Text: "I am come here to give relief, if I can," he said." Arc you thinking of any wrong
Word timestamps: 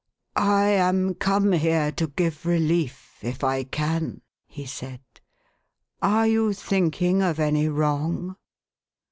"I 0.63 0.69
am 0.69 1.13
come 1.13 1.51
here 1.51 1.91
to 1.91 2.07
give 2.07 2.47
relief, 2.47 3.19
if 3.23 3.43
I 3.43 3.63
can," 3.65 4.21
he 4.47 4.65
said." 4.65 5.01
Arc 6.01 6.29
you 6.29 6.53
thinking 6.53 7.21
of 7.21 7.39
any 7.39 7.69
wrong 7.69 8.35